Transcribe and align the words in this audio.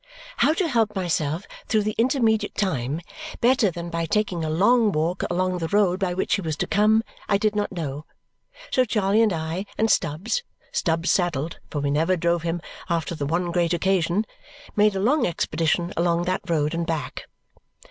How 0.37 0.53
to 0.55 0.67
help 0.67 0.95
myself 0.95 1.45
through 1.67 1.83
the 1.83 1.93
intermediate 1.95 2.55
time 2.55 3.01
better 3.39 3.69
than 3.69 3.91
by 3.91 4.07
taking 4.07 4.43
a 4.43 4.49
long 4.49 4.91
walk 4.91 5.21
along 5.29 5.59
the 5.59 5.67
road 5.67 5.99
by 5.99 6.15
which 6.15 6.31
she 6.31 6.41
was 6.41 6.57
to 6.57 6.65
come, 6.65 7.03
I 7.29 7.37
did 7.37 7.55
not 7.55 7.71
know; 7.71 8.05
so 8.71 8.83
Charley 8.83 9.21
and 9.21 9.31
I 9.31 9.67
and 9.77 9.91
Stubbs 9.91 10.41
Stubbs 10.71 11.11
saddled, 11.11 11.59
for 11.69 11.81
we 11.81 11.91
never 11.91 12.17
drove 12.17 12.41
him 12.41 12.61
after 12.89 13.13
the 13.13 13.27
one 13.27 13.51
great 13.51 13.75
occasion 13.75 14.25
made 14.75 14.95
a 14.95 14.99
long 14.99 15.27
expedition 15.27 15.93
along 15.95 16.23
that 16.23 16.49
road 16.49 16.73
and 16.73 16.87
back. 16.87 17.27